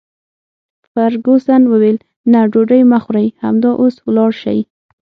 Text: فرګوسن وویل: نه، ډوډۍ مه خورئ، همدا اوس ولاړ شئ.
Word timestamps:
فرګوسن 0.91 1.61
وویل: 1.69 1.97
نه، 2.31 2.39
ډوډۍ 2.51 2.81
مه 2.91 2.99
خورئ، 3.03 3.27
همدا 3.43 3.71
اوس 3.81 3.95
ولاړ 4.07 4.31
شئ. 4.41 4.59